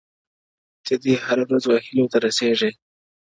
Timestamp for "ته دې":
0.85-1.13